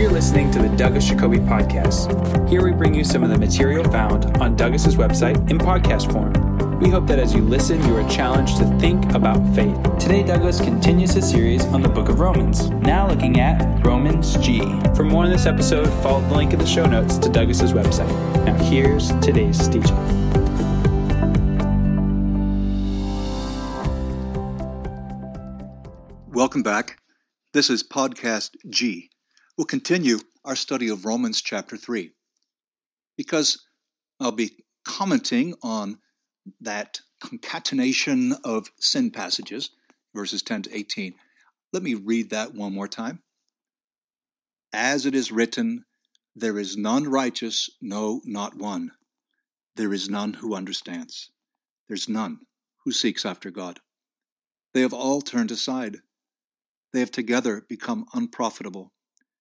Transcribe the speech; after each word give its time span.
You're 0.00 0.10
listening 0.10 0.50
to 0.52 0.58
the 0.60 0.74
Douglas 0.78 1.06
Jacoby 1.06 1.36
Podcast. 1.40 2.48
Here 2.48 2.64
we 2.64 2.72
bring 2.72 2.94
you 2.94 3.04
some 3.04 3.22
of 3.22 3.28
the 3.28 3.36
material 3.36 3.84
found 3.84 4.34
on 4.38 4.56
Douglas's 4.56 4.96
website 4.96 5.50
in 5.50 5.58
podcast 5.58 6.10
form. 6.10 6.78
We 6.80 6.88
hope 6.88 7.06
that 7.08 7.18
as 7.18 7.34
you 7.34 7.42
listen, 7.42 7.86
you 7.86 7.94
are 7.98 8.08
challenged 8.08 8.56
to 8.56 8.64
think 8.78 9.12
about 9.12 9.46
faith. 9.54 9.78
Today, 9.98 10.22
Douglas 10.22 10.58
continues 10.58 11.12
his 11.12 11.28
series 11.28 11.66
on 11.66 11.82
the 11.82 11.88
book 11.90 12.08
of 12.08 12.18
Romans, 12.18 12.70
now 12.70 13.08
looking 13.08 13.40
at 13.40 13.84
Romans 13.84 14.38
G. 14.38 14.60
For 14.96 15.04
more 15.04 15.24
on 15.24 15.30
this 15.30 15.44
episode, 15.44 15.86
follow 16.02 16.26
the 16.26 16.34
link 16.34 16.54
in 16.54 16.58
the 16.58 16.66
show 16.66 16.86
notes 16.86 17.18
to 17.18 17.28
Douglas's 17.28 17.74
website. 17.74 18.08
Now, 18.46 18.54
here's 18.54 19.10
today's 19.20 19.68
teaching. 19.68 19.98
Welcome 26.32 26.62
back. 26.62 26.96
This 27.52 27.68
is 27.68 27.82
Podcast 27.82 28.52
G. 28.70 29.10
We'll 29.60 29.66
continue 29.66 30.20
our 30.42 30.56
study 30.56 30.88
of 30.88 31.04
Romans 31.04 31.42
chapter 31.42 31.76
3 31.76 32.12
because 33.18 33.62
I'll 34.18 34.32
be 34.32 34.64
commenting 34.86 35.54
on 35.62 35.98
that 36.62 37.00
concatenation 37.22 38.36
of 38.42 38.70
sin 38.80 39.10
passages, 39.10 39.68
verses 40.14 40.40
10 40.40 40.62
to 40.62 40.74
18. 40.74 41.12
Let 41.74 41.82
me 41.82 41.92
read 41.92 42.30
that 42.30 42.54
one 42.54 42.72
more 42.72 42.88
time. 42.88 43.20
As 44.72 45.04
it 45.04 45.14
is 45.14 45.30
written, 45.30 45.84
there 46.34 46.58
is 46.58 46.78
none 46.78 47.04
righteous, 47.06 47.68
no, 47.82 48.22
not 48.24 48.56
one. 48.56 48.92
There 49.76 49.92
is 49.92 50.08
none 50.08 50.32
who 50.32 50.54
understands. 50.54 51.32
There's 51.86 52.08
none 52.08 52.38
who 52.86 52.92
seeks 52.92 53.26
after 53.26 53.50
God. 53.50 53.80
They 54.72 54.80
have 54.80 54.94
all 54.94 55.20
turned 55.20 55.50
aside. 55.50 55.98
They 56.94 57.00
have 57.00 57.10
together 57.10 57.62
become 57.68 58.06
unprofitable. 58.14 58.94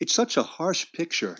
It's 0.00 0.14
such 0.14 0.36
a 0.36 0.42
harsh 0.42 0.86
picture. 0.92 1.38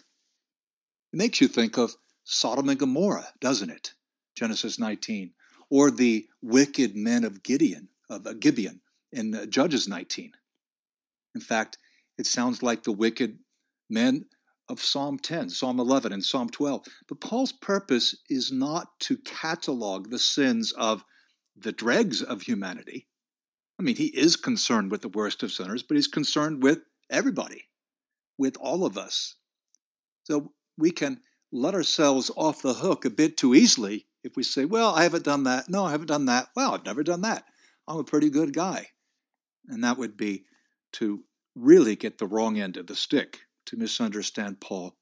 It 1.13 1.17
makes 1.17 1.41
you 1.41 1.49
think 1.49 1.77
of 1.77 1.95
Sodom 2.25 2.69
and 2.69 2.79
Gomorrah, 2.79 3.29
doesn't 3.41 3.71
it? 3.71 3.95
Genesis 4.35 4.79
19 4.79 5.33
or 5.71 5.91
the 5.91 6.27
wicked 6.43 6.95
men 6.95 7.25
of 7.25 7.43
Gideon, 7.43 7.89
of 8.09 8.27
uh, 8.27 8.35
Gibeon 8.35 8.81
in 9.13 9.35
uh, 9.35 9.47
Judges 9.47 9.89
19. 9.89 10.33
In 11.35 11.41
fact, 11.41 11.79
it 12.19 12.27
sounds 12.27 12.63
like 12.63 12.83
the 12.83 12.93
wicked 12.93 13.39
men 13.91 14.27
of 14.69 14.83
Psalm 14.83 15.19
10, 15.19 15.51
Psalm 15.51 15.79
11, 15.79 16.13
and 16.13 16.25
Psalm 16.25 16.49
12. 16.49 16.87
But 17.09 17.21
Paul's 17.21 17.53
purpose 17.53 18.17
is 18.29 18.51
not 18.51 18.99
to 19.01 19.17
catalog 19.19 20.11
the 20.11 20.19
sins 20.19 20.73
of 20.73 21.05
the 21.57 21.73
dregs 21.73 22.23
of 22.23 22.43
humanity. 22.43 23.07
I 23.79 23.83
mean, 23.83 23.97
he 23.97 24.07
is 24.07 24.37
concerned 24.37 24.91
with 24.91 25.03
the 25.03 25.09
worst 25.09 25.43
of 25.43 25.53
sinners, 25.53 25.83
but 25.83 25.97
he's 25.97 26.07
concerned 26.07 26.63
with 26.63 26.81
everybody, 27.11 27.65
with 28.39 28.57
all 28.59 28.85
of 28.85 28.99
us. 28.99 29.37
So 30.25 30.53
we 30.77 30.91
can 30.91 31.21
let 31.53 31.75
ourselves 31.75 32.31
off 32.37 32.63
the 32.63 32.75
hook 32.75 33.05
a 33.05 33.11
bit 33.11 33.37
too 33.37 33.55
easily 33.55 34.07
if 34.23 34.37
we 34.37 34.43
say, 34.43 34.65
well, 34.65 34.95
I 34.95 35.05
haven't 35.05 35.25
done 35.25 35.45
that. 35.45 35.69
No, 35.69 35.85
I 35.85 35.93
haven't 35.93 36.09
done 36.09 36.27
that. 36.27 36.49
Well, 36.57 36.75
I've 36.75 36.85
never 36.85 37.03
done 37.03 37.23
that. 37.23 37.45
I'm 37.87 37.99
a 37.99 38.05
pretty 38.05 38.31
good 38.31 38.53
guy. 38.53 38.89
And 39.69 39.85
that 39.85 39.99
would 39.99 40.17
be 40.17 40.45
to 40.95 41.25
really 41.55 41.97
get 41.97 42.19
the 42.19 42.27
wrong 42.27 42.59
end 42.59 42.77
of 42.77 42.87
the 42.87 42.97
stick, 42.97 43.41
to 43.67 43.77
misunderstand 43.77 44.61
Paul 44.61 44.97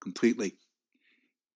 completely. 0.00 0.56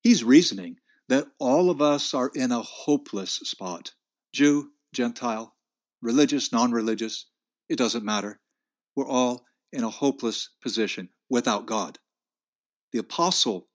He's 0.01 0.23
reasoning 0.23 0.77
that 1.09 1.27
all 1.39 1.69
of 1.69 1.81
us 1.81 2.13
are 2.13 2.31
in 2.33 2.51
a 2.51 2.61
hopeless 2.61 3.35
spot 3.43 3.91
Jew, 4.31 4.71
Gentile, 4.93 5.55
religious, 6.01 6.51
non 6.51 6.71
religious, 6.71 7.25
it 7.67 7.77
doesn't 7.77 8.05
matter. 8.05 8.39
We're 8.95 9.07
all 9.07 9.45
in 9.71 9.83
a 9.83 9.89
hopeless 9.89 10.49
position 10.61 11.09
without 11.29 11.65
God. 11.65 11.99
The 12.91 12.99
apostle 12.99 13.67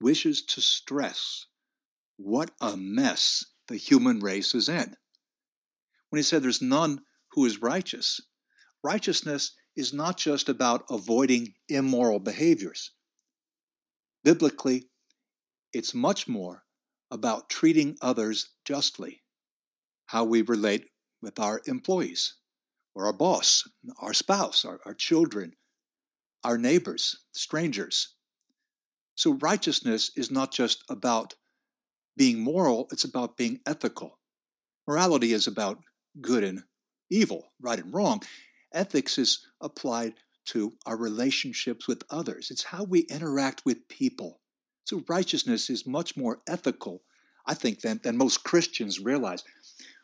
wishes 0.00 0.42
to 0.46 0.60
stress 0.60 1.46
what 2.16 2.50
a 2.60 2.76
mess 2.76 3.44
the 3.68 3.76
human 3.76 4.20
race 4.20 4.54
is 4.54 4.68
in. 4.68 4.96
When 6.10 6.18
he 6.18 6.22
said 6.22 6.42
there's 6.42 6.62
none 6.62 7.00
who 7.32 7.44
is 7.44 7.60
righteous, 7.60 8.20
righteousness 8.82 9.52
is 9.74 9.92
not 9.92 10.16
just 10.16 10.48
about 10.48 10.84
avoiding 10.88 11.54
immoral 11.68 12.20
behaviors. 12.20 12.92
Biblically, 14.24 14.88
it's 15.72 15.94
much 15.94 16.26
more 16.26 16.64
about 17.10 17.50
treating 17.50 17.96
others 18.00 18.50
justly, 18.64 19.22
how 20.06 20.24
we 20.24 20.42
relate 20.42 20.86
with 21.20 21.38
our 21.38 21.60
employees, 21.66 22.36
or 22.94 23.06
our 23.06 23.12
boss, 23.12 23.68
our 24.00 24.14
spouse, 24.14 24.64
our, 24.64 24.80
our 24.86 24.94
children, 24.94 25.52
our 26.46 26.56
neighbors, 26.56 27.24
strangers. 27.32 28.14
So, 29.16 29.32
righteousness 29.32 30.12
is 30.16 30.30
not 30.30 30.52
just 30.52 30.84
about 30.88 31.34
being 32.16 32.38
moral, 32.38 32.86
it's 32.92 33.02
about 33.02 33.36
being 33.36 33.58
ethical. 33.66 34.20
Morality 34.86 35.32
is 35.32 35.48
about 35.48 35.80
good 36.20 36.44
and 36.44 36.62
evil, 37.10 37.52
right 37.60 37.80
and 37.80 37.92
wrong. 37.92 38.22
Ethics 38.72 39.18
is 39.18 39.44
applied 39.60 40.14
to 40.46 40.72
our 40.86 40.96
relationships 40.96 41.88
with 41.88 42.04
others, 42.10 42.52
it's 42.52 42.62
how 42.62 42.84
we 42.84 43.00
interact 43.00 43.62
with 43.64 43.88
people. 43.88 44.38
So, 44.84 45.02
righteousness 45.08 45.68
is 45.68 45.84
much 45.84 46.16
more 46.16 46.38
ethical, 46.46 47.02
I 47.44 47.54
think, 47.54 47.80
than, 47.80 48.00
than 48.04 48.16
most 48.16 48.44
Christians 48.44 49.00
realize. 49.00 49.42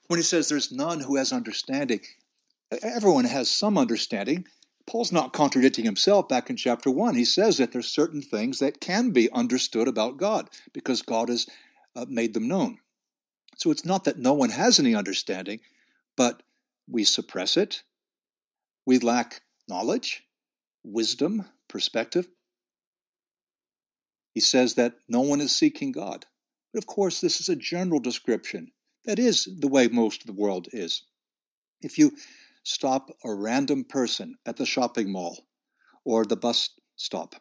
When 0.08 0.18
he 0.18 0.24
says 0.24 0.48
there's 0.48 0.72
none 0.72 0.98
who 0.98 1.14
has 1.14 1.32
understanding, 1.32 2.00
everyone 2.82 3.26
has 3.26 3.48
some 3.48 3.78
understanding. 3.78 4.46
Paul's 4.86 5.12
not 5.12 5.32
contradicting 5.32 5.84
himself 5.84 6.28
back 6.28 6.50
in 6.50 6.56
chapter 6.56 6.90
1. 6.90 7.14
He 7.14 7.24
says 7.24 7.58
that 7.58 7.72
there's 7.72 7.90
certain 7.90 8.22
things 8.22 8.58
that 8.58 8.80
can 8.80 9.10
be 9.10 9.30
understood 9.30 9.88
about 9.88 10.16
God 10.16 10.48
because 10.72 11.02
God 11.02 11.28
has 11.28 11.46
uh, 11.94 12.06
made 12.08 12.34
them 12.34 12.48
known. 12.48 12.78
So 13.56 13.70
it's 13.70 13.84
not 13.84 14.04
that 14.04 14.18
no 14.18 14.32
one 14.32 14.50
has 14.50 14.78
any 14.78 14.94
understanding, 14.94 15.60
but 16.16 16.42
we 16.88 17.04
suppress 17.04 17.56
it. 17.56 17.82
We 18.84 18.98
lack 18.98 19.42
knowledge, 19.68 20.24
wisdom, 20.82 21.46
perspective. 21.68 22.28
He 24.34 24.40
says 24.40 24.74
that 24.74 24.94
no 25.08 25.20
one 25.20 25.40
is 25.40 25.54
seeking 25.54 25.92
God. 25.92 26.26
But 26.72 26.78
of 26.78 26.86
course, 26.86 27.20
this 27.20 27.40
is 27.40 27.48
a 27.48 27.56
general 27.56 28.00
description. 28.00 28.72
That 29.04 29.18
is 29.18 29.48
the 29.58 29.68
way 29.68 29.88
most 29.88 30.22
of 30.22 30.26
the 30.26 30.40
world 30.40 30.68
is. 30.72 31.02
If 31.82 31.98
you 31.98 32.12
stop 32.62 33.10
a 33.24 33.34
random 33.34 33.84
person 33.84 34.36
at 34.46 34.56
the 34.56 34.66
shopping 34.66 35.10
mall 35.10 35.46
or 36.04 36.24
the 36.24 36.36
bus 36.36 36.70
stop, 36.96 37.34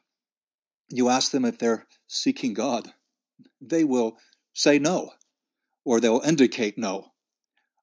you 0.89 1.09
ask 1.09 1.31
them 1.31 1.45
if 1.45 1.57
they're 1.57 1.87
seeking 2.07 2.53
God, 2.53 2.93
they 3.59 3.83
will 3.83 4.17
say 4.53 4.79
no, 4.79 5.11
or 5.85 5.99
they'll 5.99 6.21
indicate 6.21 6.77
no. 6.77 7.07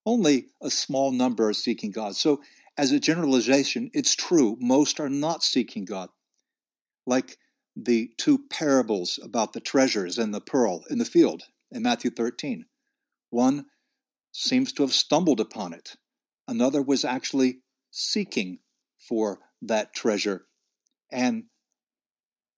Only 0.05 0.49
a 0.63 0.71
small 0.71 1.11
number 1.13 1.49
are 1.49 1.55
seeking 1.55 1.91
God. 1.91 2.17
So, 2.17 2.41
as 2.77 2.93
a 2.93 3.01
generalization, 3.01 3.91
it's 3.93 4.15
true, 4.15 4.57
most 4.61 5.01
are 5.01 5.09
not 5.09 5.43
seeking 5.43 5.85
God. 5.85 6.11
Like 7.07 7.39
the 7.75 8.11
two 8.19 8.45
parables 8.51 9.19
about 9.23 9.53
the 9.53 9.61
treasures 9.61 10.19
and 10.19 10.33
the 10.33 10.41
pearl 10.41 10.85
in 10.91 10.99
the 10.99 11.05
field 11.05 11.45
in 11.71 11.83
Matthew 11.83 12.11
13. 12.11 12.67
One 13.31 13.67
seems 14.33 14.73
to 14.73 14.83
have 14.83 14.93
stumbled 14.93 15.41
upon 15.41 15.73
it, 15.73 15.97
another 16.49 16.83
was 16.83 17.05
actually 17.05 17.61
seeking 17.91 18.59
for 18.99 19.39
that 19.63 19.95
treasure. 19.95 20.47
And 21.13 21.45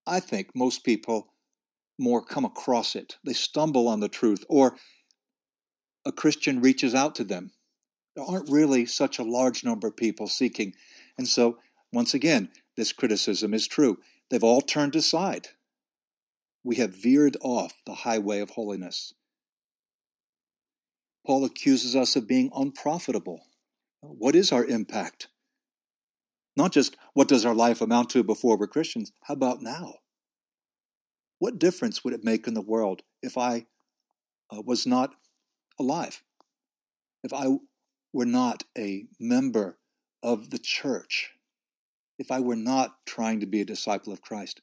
I 0.07 0.19
think 0.19 0.49
most 0.55 0.83
people 0.83 1.27
more 1.99 2.23
come 2.23 2.45
across 2.45 2.95
it. 2.95 3.17
They 3.23 3.33
stumble 3.33 3.87
on 3.87 3.99
the 3.99 4.09
truth, 4.09 4.43
or 4.49 4.75
a 6.03 6.11
Christian 6.11 6.59
reaches 6.59 6.95
out 6.95 7.13
to 7.15 7.23
them. 7.23 7.51
There 8.15 8.25
aren't 8.25 8.49
really 8.49 8.85
such 8.85 9.19
a 9.19 9.23
large 9.23 9.63
number 9.63 9.87
of 9.87 9.95
people 9.95 10.27
seeking. 10.27 10.73
And 11.17 11.27
so, 11.27 11.59
once 11.93 12.13
again, 12.13 12.49
this 12.75 12.91
criticism 12.91 13.53
is 13.53 13.67
true. 13.67 13.99
They've 14.29 14.43
all 14.43 14.61
turned 14.61 14.95
aside. 14.95 15.49
We 16.63 16.77
have 16.77 16.95
veered 16.95 17.37
off 17.41 17.73
the 17.85 17.93
highway 17.93 18.39
of 18.39 18.51
holiness. 18.51 19.13
Paul 21.25 21.45
accuses 21.45 21.95
us 21.95 22.15
of 22.15 22.27
being 22.27 22.49
unprofitable. 22.55 23.45
What 24.01 24.35
is 24.35 24.51
our 24.51 24.65
impact? 24.65 25.27
Not 26.57 26.71
just 26.73 26.97
what 27.13 27.27
does 27.27 27.45
our 27.45 27.55
life 27.55 27.81
amount 27.81 28.09
to 28.11 28.23
before 28.23 28.57
we're 28.57 28.67
Christians, 28.67 29.11
how 29.23 29.35
about 29.35 29.61
now? 29.61 29.95
What 31.39 31.59
difference 31.59 32.03
would 32.03 32.13
it 32.13 32.23
make 32.23 32.47
in 32.47 32.53
the 32.53 32.61
world 32.61 33.03
if 33.21 33.37
I 33.37 33.67
uh, 34.51 34.61
was 34.61 34.85
not 34.85 35.15
alive? 35.79 36.23
If 37.23 37.33
I 37.33 37.57
were 38.11 38.25
not 38.25 38.63
a 38.77 39.05
member 39.19 39.77
of 40.21 40.49
the 40.49 40.59
church? 40.59 41.31
If 42.19 42.31
I 42.31 42.39
were 42.39 42.55
not 42.55 42.97
trying 43.05 43.39
to 43.39 43.45
be 43.45 43.61
a 43.61 43.65
disciple 43.65 44.11
of 44.11 44.21
Christ? 44.21 44.61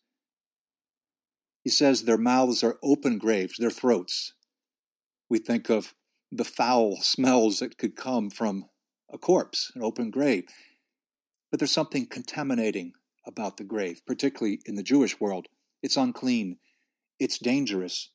He 1.65 1.71
says 1.71 2.03
their 2.03 2.19
mouths 2.19 2.63
are 2.63 2.79
open 2.83 3.19
graves, 3.19 3.57
their 3.59 3.71
throats. 3.71 4.35
We 5.29 5.39
think 5.39 5.69
of 5.69 5.95
the 6.31 6.45
foul 6.45 6.97
smells 7.01 7.61
that 7.61 7.79
could 7.79 7.97
come 7.97 8.31
from 8.31 8.67
a 9.13 9.19
corpse, 9.19 9.73
an 9.75 9.83
open 9.83 10.11
grave. 10.11 10.45
But 11.51 11.61
there's 11.61 11.73
something 11.73 12.07
contaminating 12.07 12.93
about 13.27 13.57
the 13.57 13.65
grave, 13.65 14.03
particularly 14.07 14.61
in 14.67 14.75
the 14.75 14.83
Jewish 14.83 15.21
world. 15.21 15.47
It's 15.83 15.97
unclean, 15.97 16.59
it's 17.19 17.39
dangerous. 17.39 18.11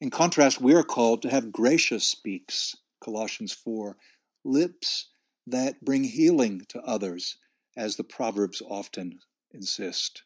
In 0.00 0.10
contrast, 0.10 0.60
we 0.60 0.74
are 0.74 0.82
called 0.82 1.22
to 1.22 1.30
have 1.30 1.52
gracious 1.52 2.06
speaks, 2.06 2.76
Colossians 3.02 3.52
4, 3.52 3.96
lips 4.44 5.10
that 5.46 5.84
bring 5.84 6.04
healing 6.04 6.62
to 6.68 6.80
others, 6.80 7.36
as 7.76 7.96
the 7.96 8.04
Proverbs 8.04 8.62
often 8.68 9.20
insist. 9.52 10.22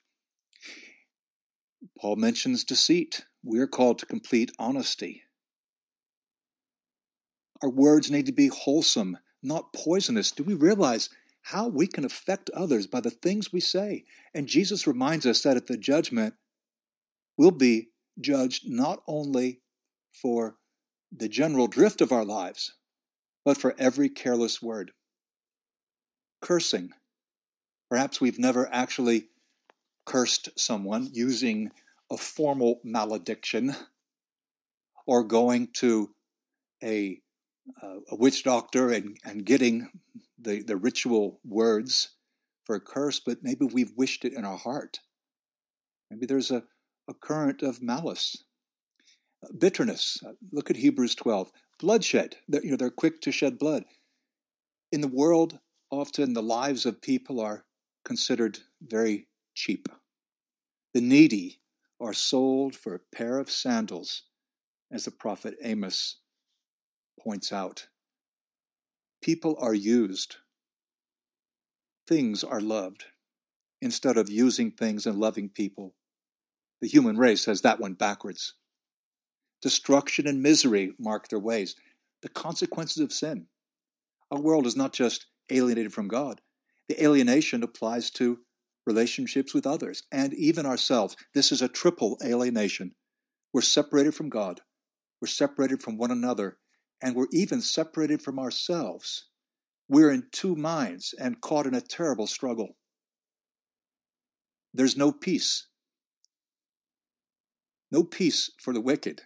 Paul 1.99 2.17
mentions 2.17 2.65
deceit. 2.65 3.25
We 3.45 3.61
are 3.61 3.67
called 3.67 3.99
to 4.01 4.07
complete 4.07 4.51
honesty. 4.59 5.23
Our 7.63 7.71
words 7.71 8.11
need 8.11 8.27
to 8.27 8.33
be 8.33 8.49
wholesome, 8.49 9.19
not 9.47 9.73
poisonous. 9.73 10.31
Do 10.33 10.43
we 10.43 10.55
realize 10.55 11.09
how 11.43 11.69
we 11.69 11.87
can 11.87 12.05
affect 12.05 12.51
others 12.51 12.87
by 12.87 13.01
the 13.01 13.11
things 13.11 13.53
we 13.53 13.61
say? 13.61 14.05
And 14.35 14.47
Jesus 14.47 14.87
reminds 14.87 15.25
us 15.25 15.43
that 15.43 15.57
at 15.57 15.69
the 15.69 15.77
judgment, 15.77 16.35
we'll 17.39 17.53
be 17.53 17.89
judged 18.21 18.69
not 18.69 19.03
only 19.07 19.61
for 20.13 20.57
the 21.13 21.29
general 21.29 21.69
drift 21.69 22.01
of 22.01 22.13
our 22.13 22.25
lives, 22.25 22.75
but 23.45 23.57
for 23.57 23.75
every 23.79 24.09
careless 24.09 24.61
word. 24.61 24.91
Cursing. 26.43 26.91
Perhaps 27.89 28.21
we've 28.21 28.39
never 28.39 28.69
actually 28.73 29.29
cursed 30.05 30.49
someone 30.57 31.09
using 31.13 31.71
a 32.11 32.17
formal 32.17 32.81
malediction 32.83 33.75
or 35.07 35.23
going 35.23 35.69
to 35.75 36.11
a, 36.83 37.21
uh, 37.83 37.97
a 38.11 38.17
witch 38.17 38.45
doctor 38.45 38.91
and, 38.91 39.17
and 39.25 39.45
getting 39.45 39.91
the, 40.39 40.63
the 40.63 40.77
ritual 40.77 41.41
words 41.45 42.11
for 42.65 42.77
a 42.77 42.81
curse, 42.81 43.21
but 43.21 43.39
maybe 43.43 43.65
we've 43.65 43.93
wished 43.97 44.25
it 44.25 44.33
in 44.33 44.45
our 44.45 44.57
heart. 44.57 45.01
Maybe 46.11 46.27
there's 46.27 46.51
a, 46.51 46.65
a 47.09 47.15
current 47.15 47.63
of 47.63 47.83
malice. 47.83 48.45
Bitterness. 49.59 50.19
Look 50.53 50.71
at 50.71 50.77
Hebrews 50.77 51.15
12. 51.15 51.53
Bloodshed. 51.79 52.37
They're, 52.49 52.65
you 52.65 52.71
know, 52.71 52.77
they're 52.77 52.91
quick 52.91 53.21
to 53.23 53.33
shed 53.33 53.59
blood. 53.59 53.85
In 54.93 55.01
the 55.01 55.09
world, 55.09 55.59
often 55.91 56.33
the 56.33 56.43
lives 56.43 56.87
of 56.87 57.03
people 57.03 57.41
are 57.41 57.65
considered 58.05 58.59
very 58.81 59.29
cheap. 59.55 59.89
The 60.95 61.01
needy 61.01 61.61
are 62.01 62.13
sold 62.13 62.75
for 62.75 62.95
a 62.95 63.17
pair 63.17 63.39
of 63.39 63.51
sandals, 63.51 64.23
as 64.91 65.05
the 65.05 65.11
prophet 65.11 65.57
Amos 65.63 66.19
points 67.19 67.53
out. 67.53 67.89
People 69.23 69.57
are 69.61 69.75
used, 69.75 70.37
things 72.07 72.45
are 72.45 72.61
loved. 72.61 73.05
Instead 73.83 74.17
of 74.17 74.31
using 74.31 74.71
things 74.71 75.07
and 75.07 75.19
loving 75.19 75.51
people, 75.51 75.95
the 76.81 76.89
human 76.89 77.17
race 77.19 77.45
has 77.45 77.61
that 77.61 77.79
one 77.79 77.93
backwards. 77.93 78.55
Destruction 79.61 80.27
and 80.27 80.43
misery 80.43 80.93
mark 80.99 81.29
their 81.29 81.39
ways, 81.39 81.77
the 82.23 82.29
consequences 82.29 83.03
of 83.03 83.13
sin. 83.13 83.47
Our 84.31 84.41
world 84.41 84.67
is 84.67 84.77
not 84.77 84.93
just 84.93 85.27
alienated 85.51 85.93
from 85.93 86.09
God, 86.09 86.41
the 86.89 87.03
alienation 87.03 87.63
applies 87.63 88.11
to 88.13 88.39
relationships 88.87 89.53
with 89.53 89.67
others, 89.67 90.05
and 90.13 90.33
even 90.35 90.65
ourselves. 90.65 91.17
This 91.35 91.51
is 91.53 91.61
a 91.61 91.69
triple 91.69 92.17
alienation. 92.25 92.95
We're 93.53 93.61
separated 93.61 94.15
from 94.15 94.29
God, 94.29 94.61
we're 95.21 95.29
separated 95.29 95.83
from 95.83 95.99
one 95.99 96.11
another, 96.11 96.59
and 97.07 97.15
we're 97.15 97.29
even 97.31 97.61
separated 97.61 98.21
from 98.21 98.41
ourselves. 98.41 99.27
We're 99.89 100.11
in 100.11 100.25
two 100.33 100.57
minds 100.57 101.15
and 101.17 101.41
caught 101.41 101.67
in 101.67 101.75
a 101.75 101.81
terrible 101.81 102.27
struggle. 102.27 102.77
There's 104.75 104.97
no 104.97 105.13
peace. 105.13 105.69
No 107.93 108.03
peace 108.03 108.51
for 108.61 108.73
the 108.75 108.81
wicked, 108.81 109.23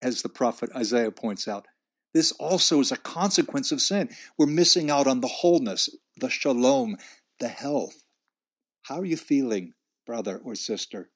as 0.00 0.22
the 0.22 0.30
prophet 0.30 0.70
Isaiah 0.74 1.10
points 1.10 1.46
out. 1.46 1.66
This 2.14 2.32
also 2.32 2.80
is 2.80 2.90
a 2.90 2.96
consequence 2.96 3.72
of 3.72 3.82
sin. 3.82 4.08
We're 4.38 4.46
missing 4.46 4.90
out 4.90 5.06
on 5.06 5.20
the 5.20 5.28
wholeness, 5.28 5.90
the 6.16 6.30
shalom, 6.30 6.96
the 7.38 7.48
health, 7.48 8.04
how 8.88 9.00
are 9.00 9.04
you 9.04 9.18
feeling, 9.18 9.74
brother 10.06 10.40
or 10.42 10.54
sister? 10.54 11.10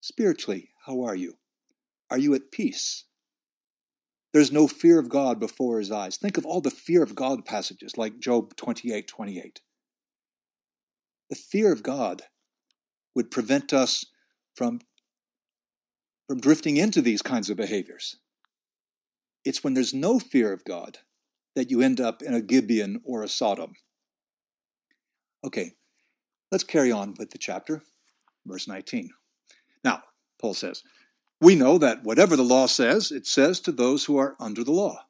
Spiritually, 0.00 0.70
how 0.86 1.02
are 1.02 1.16
you? 1.16 1.38
Are 2.12 2.18
you 2.18 2.32
at 2.34 2.52
peace? 2.52 3.06
There's 4.38 4.52
no 4.52 4.68
fear 4.68 5.00
of 5.00 5.08
God 5.08 5.40
before 5.40 5.80
his 5.80 5.90
eyes. 5.90 6.16
Think 6.16 6.38
of 6.38 6.46
all 6.46 6.60
the 6.60 6.70
fear 6.70 7.02
of 7.02 7.16
God 7.16 7.44
passages 7.44 7.98
like 7.98 8.20
Job 8.20 8.54
28 8.54 9.08
28. 9.08 9.60
The 11.28 11.34
fear 11.34 11.72
of 11.72 11.82
God 11.82 12.22
would 13.16 13.32
prevent 13.32 13.72
us 13.72 14.04
from, 14.54 14.80
from 16.28 16.38
drifting 16.38 16.76
into 16.76 17.02
these 17.02 17.20
kinds 17.20 17.50
of 17.50 17.56
behaviors. 17.56 18.14
It's 19.44 19.64
when 19.64 19.74
there's 19.74 19.92
no 19.92 20.20
fear 20.20 20.52
of 20.52 20.64
God 20.64 20.98
that 21.56 21.72
you 21.72 21.80
end 21.80 22.00
up 22.00 22.22
in 22.22 22.32
a 22.32 22.40
Gibeon 22.40 23.00
or 23.04 23.24
a 23.24 23.28
Sodom. 23.28 23.72
Okay, 25.44 25.72
Let's 26.52 26.62
carry 26.62 26.92
on 26.92 27.14
with 27.18 27.30
the 27.30 27.38
chapter, 27.38 27.82
verse 28.46 28.68
19. 28.68 29.10
Now, 29.82 30.04
Paul 30.40 30.54
says, 30.54 30.84
We 31.40 31.54
know 31.54 31.78
that 31.78 32.02
whatever 32.02 32.36
the 32.36 32.42
law 32.42 32.66
says, 32.66 33.12
it 33.12 33.26
says 33.26 33.60
to 33.60 33.72
those 33.72 34.04
who 34.04 34.16
are 34.18 34.36
under 34.40 34.64
the 34.64 34.72
law, 34.72 35.04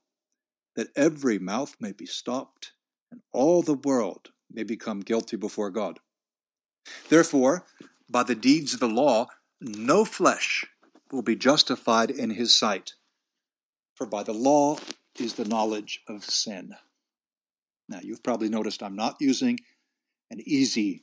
that 0.76 0.88
every 0.94 1.38
mouth 1.38 1.75
may 1.80 1.92
be 1.92 2.06
stopped 2.06 2.72
and 3.10 3.22
all 3.32 3.62
the 3.62 3.75
world 3.75 4.30
may 4.50 4.62
become 4.62 5.00
guilty 5.00 5.36
before 5.36 5.70
God. 5.70 6.00
Therefore, 7.08 7.64
by 8.10 8.22
the 8.22 8.34
deeds 8.34 8.75
of 8.75 8.80
the 8.80 8.88
law, 8.88 9.28
no 9.60 10.04
flesh 10.04 10.66
will 11.11 11.23
be 11.23 11.37
justified 11.37 12.11
in 12.11 12.30
his 12.30 12.54
sight, 12.54 12.94
for 13.94 14.06
by 14.06 14.23
the 14.23 14.35
law 14.35 14.78
is 15.18 15.35
the 15.35 15.44
knowledge 15.44 16.00
of 16.08 16.25
sin. 16.25 16.75
Now, 17.88 18.00
you've 18.02 18.23
probably 18.23 18.50
noticed 18.50 18.82
I'm 18.82 18.97
not 18.97 19.16
using 19.18 19.58
an 20.30 20.40
easy 20.44 21.02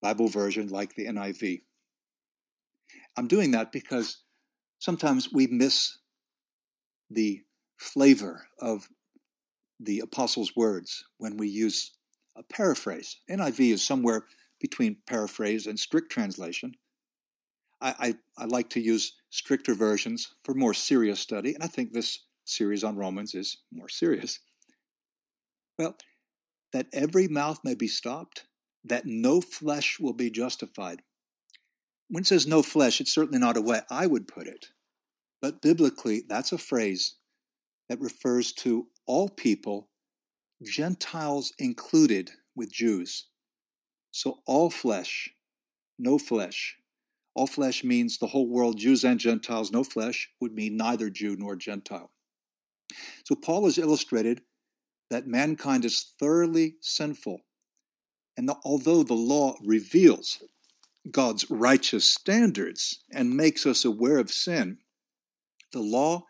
Bible 0.00 0.28
version 0.28 0.68
like 0.68 0.94
the 0.94 1.06
NIV. 1.06 1.62
I'm 3.16 3.28
doing 3.28 3.50
that 3.52 3.72
because 3.72 4.18
sometimes 4.78 5.32
we 5.32 5.46
miss 5.46 5.98
the 7.10 7.42
flavor 7.76 8.46
of 8.60 8.88
the 9.78 10.00
apostles' 10.00 10.56
words 10.56 11.04
when 11.18 11.36
we 11.36 11.48
use 11.48 11.92
a 12.36 12.42
paraphrase. 12.42 13.16
NIV 13.30 13.72
is 13.72 13.82
somewhere 13.82 14.24
between 14.60 14.96
paraphrase 15.06 15.66
and 15.66 15.78
strict 15.78 16.10
translation. 16.10 16.74
I, 17.80 17.94
I, 18.38 18.42
I, 18.42 18.44
like 18.46 18.70
to 18.70 18.80
use 18.80 19.12
stricter 19.28 19.74
versions 19.74 20.34
for 20.44 20.54
more 20.54 20.72
serious 20.72 21.20
study, 21.20 21.54
and 21.54 21.62
I 21.62 21.66
think 21.66 21.92
this 21.92 22.20
series 22.44 22.84
on 22.84 22.96
Romans 22.96 23.34
is 23.34 23.58
more 23.70 23.90
serious. 23.90 24.40
Well, 25.78 25.96
that 26.72 26.86
every 26.92 27.28
mouth 27.28 27.60
may 27.64 27.74
be 27.74 27.88
stopped 27.88 28.46
that 28.84 29.04
no 29.04 29.40
flesh 29.40 29.98
will 30.00 30.12
be 30.12 30.30
justified. 30.30 31.02
When 32.08 32.22
it 32.22 32.26
says 32.26 32.46
no 32.46 32.62
flesh, 32.62 33.00
it's 33.00 33.12
certainly 33.12 33.38
not 33.38 33.56
a 33.56 33.62
way 33.62 33.80
I 33.90 34.06
would 34.06 34.28
put 34.28 34.46
it. 34.46 34.66
But 35.42 35.60
biblically, 35.60 36.22
that's 36.28 36.52
a 36.52 36.58
phrase 36.58 37.16
that 37.88 38.00
refers 38.00 38.52
to 38.52 38.88
all 39.06 39.28
people, 39.28 39.88
Gentiles 40.62 41.52
included 41.58 42.30
with 42.54 42.72
Jews. 42.72 43.28
So 44.10 44.38
all 44.46 44.70
flesh, 44.70 45.30
no 45.98 46.18
flesh. 46.18 46.76
All 47.34 47.46
flesh 47.46 47.84
means 47.84 48.18
the 48.18 48.28
whole 48.28 48.48
world, 48.48 48.78
Jews 48.78 49.04
and 49.04 49.20
Gentiles. 49.20 49.70
No 49.70 49.84
flesh 49.84 50.30
would 50.40 50.52
mean 50.52 50.76
neither 50.76 51.10
Jew 51.10 51.36
nor 51.36 51.54
Gentile. 51.54 52.10
So 53.24 53.34
Paul 53.34 53.66
has 53.66 53.78
illustrated 53.78 54.40
that 55.10 55.26
mankind 55.26 55.84
is 55.84 56.12
thoroughly 56.18 56.76
sinful 56.80 57.42
and 58.36 58.48
the, 58.48 58.56
although 58.64 59.02
the 59.02 59.14
law 59.14 59.56
reveals 59.64 60.42
God's 61.10 61.50
righteous 61.50 62.08
standards 62.08 63.00
and 63.12 63.36
makes 63.36 63.66
us 63.66 63.84
aware 63.84 64.18
of 64.18 64.30
sin, 64.30 64.78
the 65.72 65.80
law 65.80 66.24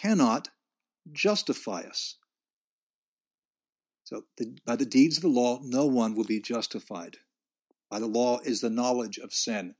cannot 0.00 0.48
justify 1.12 1.80
us. 1.80 2.16
So, 4.04 4.22
the, 4.36 4.56
by 4.66 4.76
the 4.76 4.84
deeds 4.84 5.16
of 5.16 5.22
the 5.22 5.28
law, 5.28 5.60
no 5.62 5.86
one 5.86 6.14
will 6.14 6.24
be 6.24 6.40
justified. 6.40 7.16
By 7.90 7.98
the 7.98 8.06
law 8.06 8.40
is 8.40 8.60
the 8.60 8.70
knowledge 8.70 9.18
of 9.18 9.32
sin. 9.32 9.74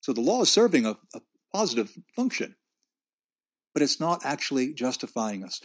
So, 0.00 0.12
the 0.12 0.20
law 0.20 0.42
is 0.42 0.50
serving 0.50 0.86
a, 0.86 0.98
a, 1.14 1.20
positive 1.50 1.96
function. 2.14 2.56
But 3.72 3.82
it's 3.82 3.98
not 3.98 4.20
actually 4.22 4.74
justifying 4.74 5.42
us. 5.42 5.62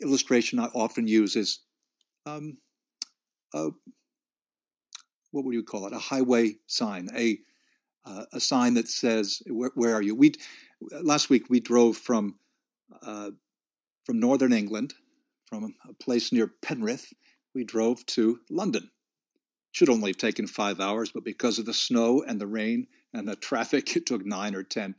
Illustration 0.00 0.58
I 0.58 0.66
often 0.66 1.06
use 1.06 1.36
is 1.36 1.60
um, 2.24 2.56
a, 3.52 3.68
what 5.36 5.44
would 5.44 5.54
you 5.54 5.62
call 5.62 5.86
it? 5.86 5.92
A 5.92 5.98
highway 5.98 6.56
sign, 6.66 7.10
a 7.14 7.38
uh, 8.06 8.24
a 8.32 8.40
sign 8.40 8.74
that 8.74 8.88
says, 8.88 9.42
where, 9.46 9.70
where, 9.74 9.94
are 9.94 10.00
you?" 10.00 10.14
We 10.14 10.32
last 11.02 11.28
week 11.28 11.50
we 11.50 11.60
drove 11.60 11.98
from 11.98 12.36
uh, 13.02 13.32
from 14.04 14.18
northern 14.18 14.54
England, 14.54 14.94
from 15.44 15.74
a 15.86 15.92
place 15.92 16.32
near 16.32 16.46
Penrith. 16.62 17.12
We 17.54 17.64
drove 17.64 18.06
to 18.06 18.40
London. 18.48 18.90
Should 19.72 19.90
only 19.90 20.10
have 20.10 20.16
taken 20.16 20.46
five 20.46 20.80
hours, 20.80 21.10
but 21.12 21.22
because 21.22 21.58
of 21.58 21.66
the 21.66 21.74
snow 21.74 22.24
and 22.26 22.40
the 22.40 22.46
rain 22.46 22.86
and 23.12 23.28
the 23.28 23.36
traffic, 23.36 23.94
it 23.96 24.06
took 24.06 24.24
nine 24.24 24.54
or 24.54 24.62
ten. 24.62 24.94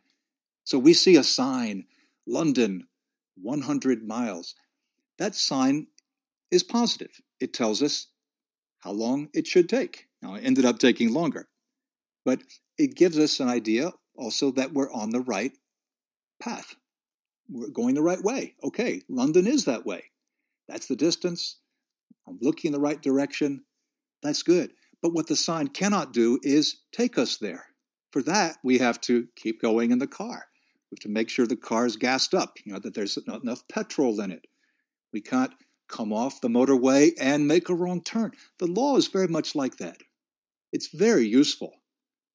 So 0.65 0.77
we 0.77 0.94
see 0.94 1.15
a 1.15 1.24
sign, 1.24 1.86
London, 2.27 2.88
100 3.41 4.06
miles. 4.06 4.53
That 5.17 5.34
sign 5.34 5.88
is 6.51 6.62
positive. 6.62 7.22
It 7.39 7.53
tells 7.53 7.82
us 7.82 8.08
how 8.79 8.91
long 8.91 9.29
it 9.34 9.48
should 9.48 9.70
take. 9.70 10.06
Now, 10.21 10.36
it 10.36 10.43
ended 10.43 10.65
up 10.65 10.79
taking 10.79 11.13
longer, 11.13 11.47
but 12.25 12.41
it 12.77 12.95
gives 12.95 13.17
us 13.19 13.39
an 13.39 13.50
idea 13.50 13.91
also 14.15 14.51
that 14.51 14.74
we're 14.74 14.91
on 14.91 15.12
the 15.12 15.21
right 15.21 15.51
path. 16.41 16.75
We're 17.50 17.69
going 17.69 17.95
the 17.95 18.01
right 18.01 18.21
way. 18.21 18.55
Okay, 18.63 19.01
London 19.09 19.47
is 19.47 19.65
that 19.65 19.86
way. 19.86 20.03
That's 20.67 20.88
the 20.88 20.95
distance. 20.95 21.57
I'm 22.27 22.39
looking 22.41 22.69
in 22.69 22.74
the 22.74 22.79
right 22.79 23.01
direction. 23.01 23.63
That's 24.21 24.43
good. 24.43 24.71
But 25.01 25.13
what 25.13 25.27
the 25.27 25.36
sign 25.36 25.67
cannot 25.67 26.12
do 26.12 26.39
is 26.43 26.81
take 26.91 27.17
us 27.17 27.38
there. 27.38 27.67
For 28.12 28.21
that, 28.24 28.57
we 28.63 28.79
have 28.79 29.00
to 29.01 29.27
keep 29.36 29.62
going 29.62 29.91
in 29.91 30.00
the 30.00 30.07
car. 30.07 30.45
We 30.89 30.95
have 30.95 31.03
to 31.03 31.09
make 31.09 31.29
sure 31.29 31.45
the 31.45 31.55
car 31.55 31.86
is 31.86 31.97
gassed 31.97 32.33
up, 32.33 32.57
you 32.65 32.74
know, 32.74 32.79
that 32.79 32.95
there's 32.95 33.17
not 33.27 33.43
enough 33.43 33.67
petrol 33.67 34.19
in 34.19 34.31
it. 34.31 34.47
We 35.13 35.21
can't 35.21 35.53
come 35.88 36.12
off 36.12 36.41
the 36.41 36.47
motorway 36.47 37.12
and 37.19 37.47
make 37.47 37.69
a 37.69 37.75
wrong 37.75 38.01
turn. 38.01 38.31
The 38.59 38.67
law 38.67 38.97
is 38.97 39.07
very 39.07 39.27
much 39.27 39.55
like 39.55 39.77
that. 39.77 39.97
It's 40.71 40.88
very 40.93 41.27
useful. 41.27 41.74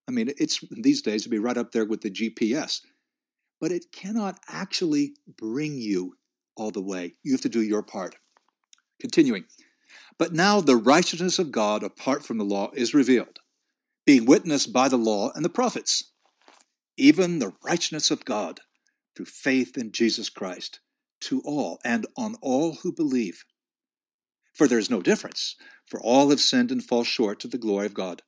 I 0.09 0.13
mean, 0.13 0.33
it's 0.39 0.61
these 0.71 1.03
days 1.03 1.23
to 1.23 1.29
be 1.29 1.39
right 1.39 1.57
up 1.57 1.73
there 1.73 1.85
with 1.85 2.01
the 2.01 2.11
GPS, 2.11 2.81
but 3.61 3.73
it 3.73 3.93
cannot 3.93 4.41
actually 4.49 5.15
bring 5.39 5.77
you 5.77 6.17
all 6.57 6.71
the 6.71 6.83
way. 6.83 7.15
You 7.23 7.33
have 7.33 7.41
to 7.43 7.49
do 7.49 7.63
your 7.63 7.83
part. 7.83 8.17
Continuing. 9.01 9.45
But 10.19 10.33
now 10.33 10.61
the 10.61 10.77
righteousness 10.77 11.39
of 11.39 11.53
God 11.53 11.83
apart 11.83 12.25
from 12.25 12.39
the 12.39 12.45
law 12.45 12.71
is 12.75 12.95
revealed, 12.95 13.39
being 14.07 14.27
witnessed 14.27 14.73
by 14.73 14.89
the 14.89 14.97
law 14.97 15.31
and 15.35 15.45
the 15.45 15.49
prophets, 15.49 16.13
even 16.97 17.39
the 17.39 17.53
righteousness 17.65 18.11
of 18.11 18.25
God 18.25 18.61
through 19.17 19.27
faith 19.27 19.77
in 19.77 19.93
Jesus 19.93 20.29
Christ 20.29 20.81
to 21.23 21.41
all 21.45 21.79
and 21.85 22.07
on 22.17 22.37
all 22.43 22.75
who 22.83 22.93
believe. 22.93 23.45
For 24.55 24.69
there 24.69 24.79
is 24.79 24.91
no 24.91 25.01
difference, 25.01 25.57
for 25.93 26.01
all 26.01 26.31
have 26.31 26.41
sinned 26.41 26.73
and 26.73 26.83
fall 26.83 27.05
short 27.05 27.45
of 27.45 27.51
the 27.51 27.59
glory 27.59 27.85
of 27.85 27.93
God, 27.93 28.23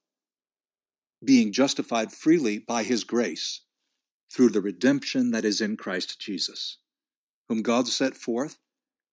being 1.24 1.50
justified 1.50 2.12
freely 2.12 2.58
by 2.58 2.82
his 2.82 3.04
grace 3.04 3.62
through 4.30 4.50
the 4.50 4.60
redemption 4.60 5.30
that 5.30 5.46
is 5.46 5.62
in 5.62 5.74
Christ 5.74 6.20
Jesus, 6.20 6.76
whom 7.48 7.62
God 7.62 7.88
set 7.88 8.18
forth 8.18 8.58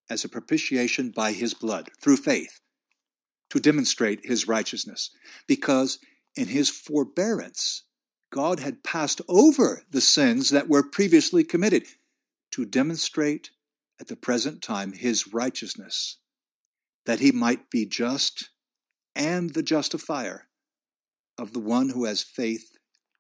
as 0.10 0.26
a 0.26 0.30
propitiation 0.30 1.12
by 1.12 1.32
his 1.32 1.54
blood 1.54 1.92
through 2.04 2.18
faith 2.18 2.60
to 3.52 3.62
demonstrate 3.62 4.26
his 4.26 4.50
righteousness, 4.50 5.12
because 5.48 6.00
in 6.36 6.50
his 6.50 6.70
forbearance, 6.70 7.84
God 8.34 8.60
had 8.60 8.84
passed 8.84 9.22
over 9.30 9.84
the 9.90 10.02
sins 10.02 10.50
that 10.50 10.68
were 10.68 10.84
previously 10.84 11.46
committed 11.46 11.86
to 12.52 12.66
demonstrate 12.66 13.52
at 13.98 14.10
the 14.10 14.18
present 14.18 14.62
time 14.62 14.92
his 14.92 15.34
righteousness, 15.34 16.18
that 17.06 17.20
he 17.20 17.32
might 17.32 17.70
be 17.70 17.86
just 17.86 18.50
and 19.16 19.54
the 19.54 19.64
justifier 19.64 20.48
of 21.38 21.54
the 21.54 21.60
one 21.60 21.90
who 21.90 22.06
has 22.06 22.22
faith 22.22 22.72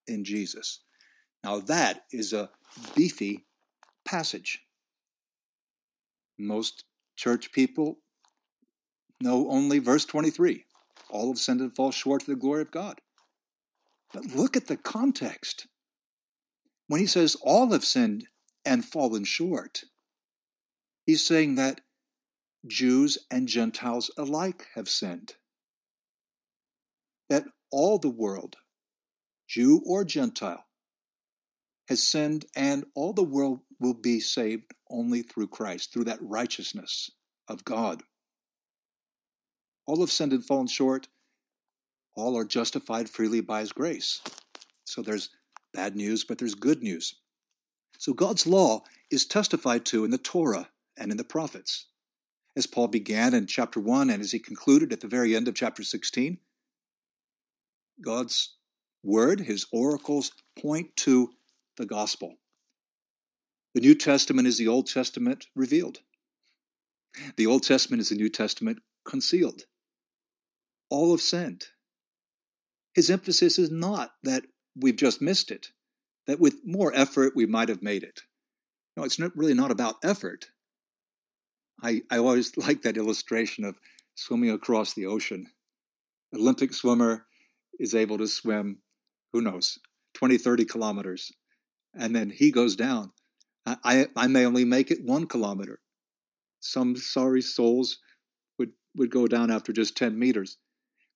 in 0.07 0.23
Jesus. 0.23 0.81
Now, 1.43 1.59
that 1.61 2.03
is 2.11 2.33
a 2.33 2.50
beefy 2.95 3.45
passage. 4.05 4.61
Most 6.38 6.85
church 7.15 7.51
people 7.51 7.97
know 9.19 9.50
only 9.50 9.79
verse 9.79 10.05
23 10.05 10.65
all 11.09 11.27
have 11.27 11.38
sinned 11.38 11.61
and 11.61 11.75
fall 11.75 11.91
short 11.91 12.21
of 12.21 12.27
the 12.27 12.35
glory 12.35 12.61
of 12.61 12.71
God. 12.71 13.01
But 14.13 14.25
look 14.27 14.55
at 14.55 14.67
the 14.67 14.77
context. 14.77 15.67
When 16.88 17.00
he 17.00 17.05
says 17.05 17.35
all 17.41 17.71
have 17.71 17.85
sinned 17.85 18.25
and 18.65 18.85
fallen 18.85 19.23
short, 19.23 19.83
He's 21.05 21.25
saying 21.25 21.55
that 21.55 21.81
Jews 22.67 23.17
and 23.31 23.47
Gentiles 23.47 24.11
alike 24.17 24.67
have 24.75 24.87
sinned. 24.87 25.35
That 27.29 27.45
all 27.71 27.97
the 27.97 28.09
world, 28.09 28.57
Jew 29.47 29.81
or 29.85 30.03
Gentile, 30.03 30.65
has 31.87 32.03
sinned, 32.07 32.45
and 32.55 32.85
all 32.95 33.13
the 33.13 33.23
world 33.23 33.61
will 33.79 33.93
be 33.93 34.19
saved 34.19 34.71
only 34.89 35.23
through 35.23 35.47
Christ, 35.47 35.91
through 35.91 36.05
that 36.05 36.21
righteousness 36.21 37.11
of 37.47 37.65
God. 37.65 38.03
All 39.87 39.99
have 39.99 40.11
sinned 40.11 40.31
and 40.31 40.45
fallen 40.45 40.67
short. 40.67 41.07
All 42.15 42.37
are 42.37 42.45
justified 42.45 43.09
freely 43.09 43.41
by 43.41 43.61
His 43.61 43.71
grace. 43.71 44.21
So 44.85 45.01
there's 45.01 45.29
bad 45.73 45.95
news, 45.95 46.23
but 46.23 46.37
there's 46.37 46.55
good 46.55 46.83
news. 46.83 47.15
So 47.97 48.13
God's 48.13 48.45
law 48.45 48.83
is 49.09 49.25
testified 49.25 49.85
to 49.85 50.05
in 50.05 50.11
the 50.11 50.17
Torah 50.17 50.69
and 50.97 51.11
in 51.11 51.17
the 51.17 51.23
prophets. 51.23 51.87
As 52.55 52.67
Paul 52.67 52.88
began 52.88 53.34
in 53.34 53.48
chapter 53.48 53.79
1 53.79 54.10
and 54.10 54.22
as 54.22 54.31
he 54.31 54.39
concluded 54.39 54.91
at 54.91 55.00
the 55.00 55.08
very 55.08 55.36
end 55.36 55.48
of 55.48 55.55
chapter 55.55 55.84
16, 55.84 56.38
God's 58.01 58.58
word, 59.03 59.41
his 59.41 59.65
oracles, 59.72 60.31
point 60.60 60.96
to 60.98 61.31
the 61.77 61.86
gospel. 61.86 62.36
The 63.74 63.81
New 63.81 63.96
Testament 63.96 64.48
is 64.48 64.58
the 64.58 64.67
Old 64.67 64.88
Testament 64.88 65.48
revealed. 65.55 66.00
The 67.38 67.48
Old 67.48 67.63
Testament 67.63 68.01
is 68.01 68.10
the 68.10 68.15
New 68.15 68.29
Testament 68.29 68.79
concealed. 69.05 69.63
All 70.89 71.12
have 71.12 71.22
sinned. 71.22 71.65
His 72.93 73.10
emphasis 73.10 73.58
is 73.58 73.72
not 73.72 74.12
that 74.24 74.43
we've 74.75 74.98
just 74.98 75.22
missed 75.22 75.51
it, 75.51 75.67
that 76.27 76.39
with 76.39 76.55
more 76.65 76.91
effort 76.93 77.34
we 77.36 77.46
might 77.46 77.70
have 77.70 77.81
made 77.81 78.03
it. 78.03 78.22
No, 78.98 79.03
it's 79.03 79.20
not, 79.20 79.36
really 79.36 79.53
not 79.53 79.72
about 79.72 79.96
effort. 80.03 80.50
I, 81.81 82.01
I 82.09 82.17
always 82.17 82.55
like 82.57 82.81
that 82.83 82.97
illustration 82.97 83.65
of 83.65 83.79
swimming 84.15 84.51
across 84.51 84.93
the 84.93 85.05
ocean. 85.05 85.47
Olympic 86.33 86.73
swimmer 86.73 87.25
is 87.79 87.95
able 87.95 88.17
to 88.17 88.27
swim, 88.27 88.77
who 89.33 89.41
knows, 89.41 89.79
20, 90.13 90.38
30 90.38 90.65
kilometers, 90.65 91.31
and 91.93 92.15
then 92.15 92.29
he 92.29 92.51
goes 92.51 92.75
down. 92.75 93.11
I, 93.65 94.07
I 94.15 94.27
may 94.27 94.45
only 94.45 94.65
make 94.65 94.89
it 94.89 95.03
one 95.03 95.27
kilometer. 95.27 95.79
Some 96.61 96.95
sorry 96.95 97.41
souls 97.41 98.00
would, 98.57 98.71
would 98.95 99.11
go 99.11 99.27
down 99.27 99.51
after 99.51 99.71
just 99.71 99.95
10 99.97 100.17
meters. 100.17 100.57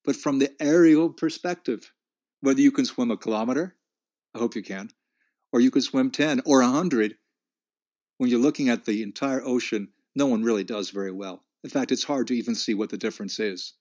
But 0.04 0.16
from 0.16 0.38
the 0.38 0.52
aerial 0.62 1.10
perspective, 1.10 1.92
whether 2.42 2.62
you 2.62 2.72
can 2.72 2.86
swim 2.86 3.10
a 3.10 3.18
kilometer, 3.18 3.76
I 4.36 4.40
hope 4.40 4.56
you 4.56 4.62
can, 4.62 4.92
or 5.52 5.60
you 5.60 5.72
can 5.72 5.82
swim 5.82 6.12
10 6.12 6.42
or 6.46 6.62
100, 6.62 7.16
when 8.18 8.30
you're 8.30 8.40
looking 8.40 8.70
at 8.70 8.86
the 8.86 9.02
entire 9.02 9.44
ocean, 9.44 9.90
no 10.16 10.28
one 10.28 10.44
really 10.44 10.64
does 10.64 10.90
very 10.90 11.12
well. 11.12 11.44
In 11.64 11.70
fact, 11.70 11.92
it's 11.92 12.04
hard 12.04 12.28
to 12.28 12.36
even 12.36 12.56
see 12.56 12.74
what 12.74 12.90
the 12.90 12.98
difference 12.98 13.40
is. 13.40 13.74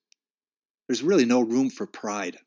There's 0.88 1.02
really 1.02 1.24
no 1.24 1.40
room 1.40 1.70
for 1.70 1.86
pride. 1.86 2.38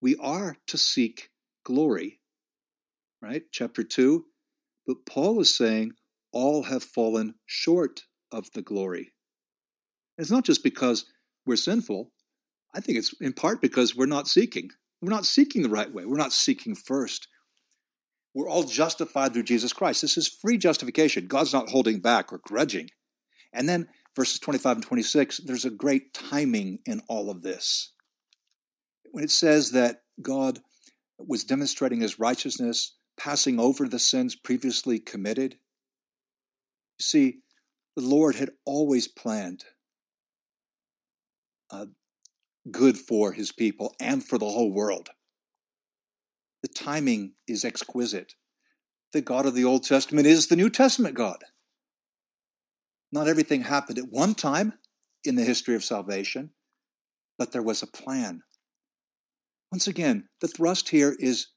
We 0.00 0.16
are 0.16 0.56
to 0.66 0.78
seek 0.78 1.30
glory, 1.64 2.20
right? 3.22 3.42
Chapter 3.50 3.82
2. 3.82 4.24
But 4.86 5.06
Paul 5.06 5.40
is 5.40 5.54
saying 5.54 5.92
all 6.32 6.64
have 6.64 6.82
fallen 6.82 7.34
short 7.46 8.04
of 8.30 8.50
the 8.52 8.62
glory. 8.62 9.12
It's 10.18 10.30
not 10.30 10.44
just 10.44 10.62
because 10.62 11.06
we're 11.46 11.56
sinful. 11.56 12.10
I 12.74 12.80
think 12.80 12.98
it's 12.98 13.14
in 13.20 13.32
part 13.32 13.62
because 13.62 13.96
we're 13.96 14.06
not 14.06 14.28
seeking. 14.28 14.70
We're 15.00 15.10
not 15.10 15.26
seeking 15.26 15.62
the 15.62 15.68
right 15.68 15.92
way. 15.92 16.04
We're 16.04 16.16
not 16.16 16.32
seeking 16.32 16.74
first. 16.74 17.28
We're 18.34 18.48
all 18.48 18.64
justified 18.64 19.32
through 19.32 19.44
Jesus 19.44 19.72
Christ. 19.72 20.02
This 20.02 20.16
is 20.16 20.26
free 20.26 20.58
justification. 20.58 21.26
God's 21.26 21.52
not 21.52 21.68
holding 21.68 22.00
back 22.00 22.32
or 22.32 22.38
grudging. 22.38 22.90
And 23.52 23.68
then 23.68 23.88
verses 24.16 24.40
25 24.40 24.78
and 24.78 24.84
26, 24.84 25.38
there's 25.44 25.64
a 25.64 25.70
great 25.70 26.12
timing 26.12 26.80
in 26.84 27.00
all 27.08 27.30
of 27.30 27.42
this. 27.42 27.92
When 29.12 29.22
it 29.22 29.30
says 29.30 29.70
that 29.70 30.02
God 30.20 30.60
was 31.18 31.44
demonstrating 31.44 32.00
his 32.00 32.18
righteousness, 32.18 32.96
passing 33.16 33.60
over 33.60 33.86
the 33.86 34.00
sins 34.00 34.34
previously 34.34 34.98
committed, 34.98 35.52
you 36.98 37.02
see, 37.02 37.38
the 37.96 38.02
Lord 38.02 38.34
had 38.34 38.50
always 38.64 39.06
planned 39.06 39.64
uh, 41.70 41.86
good 42.70 42.98
for 42.98 43.32
his 43.32 43.52
people 43.52 43.94
and 44.00 44.26
for 44.26 44.38
the 44.38 44.48
whole 44.48 44.72
world. 44.72 45.10
The 46.64 46.68
timing 46.68 47.34
is 47.46 47.62
exquisite. 47.62 48.36
The 49.12 49.20
God 49.20 49.44
of 49.44 49.54
the 49.54 49.66
Old 49.66 49.84
Testament 49.84 50.26
is 50.26 50.46
the 50.46 50.56
New 50.56 50.70
Testament 50.70 51.14
God. 51.14 51.44
Not 53.12 53.28
everything 53.28 53.60
happened 53.60 53.98
at 53.98 54.08
one 54.10 54.34
time 54.34 54.72
in 55.24 55.34
the 55.34 55.44
history 55.44 55.74
of 55.74 55.84
salvation, 55.84 56.52
but 57.36 57.52
there 57.52 57.62
was 57.62 57.82
a 57.82 57.86
plan. 57.86 58.40
Once 59.70 59.86
again, 59.86 60.30
the 60.40 60.48
thrust 60.48 60.88
here 60.88 61.14
is 61.18 61.48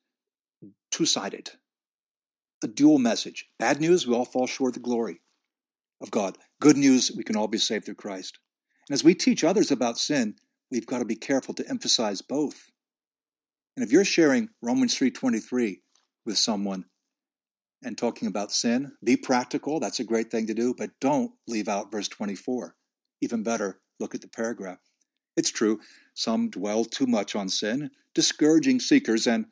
two 0.91 1.05
sided, 1.05 1.51
a 2.61 2.67
dual 2.67 2.99
message. 2.99 3.45
Bad 3.57 3.79
news, 3.79 4.05
we 4.05 4.13
all 4.13 4.25
fall 4.25 4.45
short 4.45 4.71
of 4.71 4.73
the 4.73 4.79
glory 4.81 5.21
of 6.01 6.11
God. 6.11 6.37
Good 6.59 6.75
news, 6.75 7.13
we 7.15 7.23
can 7.23 7.37
all 7.37 7.47
be 7.47 7.59
saved 7.59 7.85
through 7.85 7.95
Christ. 7.95 8.39
And 8.89 8.93
as 8.93 9.05
we 9.05 9.15
teach 9.15 9.45
others 9.45 9.71
about 9.71 9.97
sin, 9.97 10.35
we've 10.69 10.85
got 10.85 10.99
to 10.99 11.05
be 11.05 11.15
careful 11.15 11.53
to 11.53 11.69
emphasize 11.69 12.21
both. 12.21 12.71
And 13.77 13.83
if 13.83 13.91
you're 13.91 14.03
sharing 14.03 14.49
Romans 14.59 14.95
3:23 14.95 15.83
with 16.25 16.39
someone 16.39 16.85
and 17.83 17.95
talking 17.95 18.27
about 18.27 18.51
sin, 18.51 18.97
be 19.03 19.15
practical, 19.15 19.79
that's 19.79 19.99
a 19.99 20.03
great 20.03 20.31
thing 20.31 20.47
to 20.47 20.55
do, 20.55 20.73
but 20.73 20.99
don't 20.99 21.35
leave 21.45 21.67
out 21.67 21.91
verse 21.91 22.07
24. 22.07 22.75
Even 23.21 23.43
better, 23.43 23.79
look 23.99 24.15
at 24.15 24.21
the 24.21 24.27
paragraph. 24.27 24.79
It's 25.35 25.51
true, 25.51 25.79
some 26.15 26.49
dwell 26.49 26.85
too 26.85 27.05
much 27.05 27.35
on 27.35 27.49
sin, 27.49 27.91
discouraging 28.15 28.79
seekers 28.79 29.27
and 29.27 29.45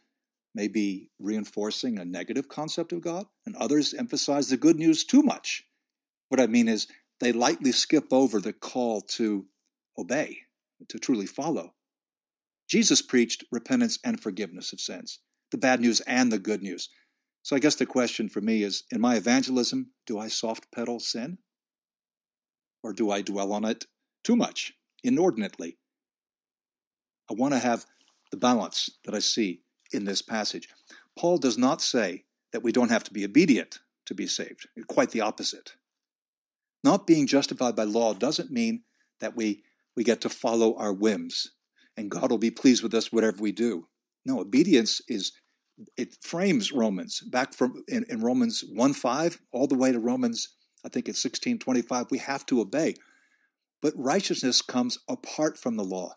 maybe 0.55 1.12
reinforcing 1.20 2.00
a 2.00 2.05
negative 2.05 2.50
concept 2.50 2.94
of 2.94 3.01
God, 3.01 3.27
and 3.46 3.55
others 3.58 3.94
emphasize 3.94 4.50
the 4.50 4.58
good 4.58 4.77
news 4.77 5.03
too 5.05 5.22
much. 5.22 5.67
What 6.29 6.41
I 6.41 6.48
mean 6.48 6.67
is, 6.67 6.88
they 7.20 7.32
lightly 7.32 7.72
skip 7.72 8.12
over 8.12 8.41
the 8.41 8.53
call 8.53 9.01
to 9.01 9.48
obey, 10.00 10.39
to 10.89 10.98
truly 10.98 11.27
follow. 11.27 11.75
Jesus 12.67 13.01
preached 13.01 13.43
repentance 13.51 14.00
and 14.03 14.19
forgiveness 14.19 14.74
of 14.74 14.79
sins, 14.79 15.19
the 15.51 15.57
bad 15.57 15.81
news 15.81 16.01
and 16.01 16.31
the 16.31 16.39
good 16.39 16.63
news. 16.63 16.89
So 17.43 17.55
I 17.55 17.60
guess 17.60 17.75
the 17.75 17.86
question 17.86 18.27
for 18.27 18.41
me 18.41 18.63
is 18.63 18.84
in 18.91 19.00
my 19.00 19.15
evangelism, 19.15 19.91
do 20.07 20.17
I 20.17 20.27
soft 20.27 20.72
pedal 20.72 21.00
sin? 21.00 21.38
Or 22.81 22.91
do 22.93 23.12
I 23.12 23.22
dwell 23.22 23.53
on 23.53 23.65
it 23.65 23.86
too 24.24 24.36
much, 24.36 24.74
inordinately? 25.03 25.77
I 27.29 27.34
want 27.34 27.53
to 27.53 27.60
have 27.60 27.86
the 28.31 28.38
balance 28.38 28.89
that 29.05 29.13
I 29.13 29.19
see 29.19 29.62
in 29.91 30.05
this 30.05 30.22
passage. 30.22 30.69
Paul 31.17 31.38
does 31.38 31.57
not 31.57 31.81
say 31.81 32.25
that 32.51 32.63
we 32.63 32.72
don't 32.72 32.91
have 32.91 33.03
to 33.05 33.13
be 33.13 33.25
obedient 33.25 33.79
to 34.05 34.13
be 34.13 34.27
saved, 34.27 34.67
quite 34.88 35.12
the 35.12 35.22
opposite. 35.22 35.74
Not 36.84 37.07
being 37.07 37.25
justified 37.25 37.75
by 37.75 37.84
law 37.84 38.13
doesn't 38.13 38.51
mean 38.51 38.84
that 39.19 39.36
we, 39.36 39.63
we 39.95 40.03
get 40.03 40.22
to 40.22 40.29
follow 40.29 40.75
our 40.77 40.93
whims 40.93 41.51
and 41.97 42.11
God 42.11 42.31
will 42.31 42.37
be 42.37 42.51
pleased 42.51 42.83
with 42.83 42.93
us 42.93 43.11
whatever 43.11 43.41
we 43.41 43.51
do. 43.51 43.87
No, 44.25 44.39
obedience 44.39 45.01
is 45.07 45.31
it 45.97 46.17
frames 46.21 46.71
Romans 46.71 47.21
back 47.21 47.53
from 47.53 47.83
in, 47.87 48.05
in 48.09 48.21
Romans 48.21 48.63
1 48.71 48.93
5 48.93 49.39
all 49.51 49.67
the 49.67 49.75
way 49.75 49.91
to 49.91 49.99
Romans, 49.99 50.55
I 50.85 50.89
think 50.89 51.09
it's 51.09 51.21
16 51.21 51.59
25. 51.59 52.07
We 52.09 52.19
have 52.19 52.45
to 52.47 52.61
obey. 52.61 52.95
But 53.81 53.93
righteousness 53.97 54.61
comes 54.61 54.97
apart 55.09 55.57
from 55.57 55.75
the 55.75 55.83
law. 55.83 56.15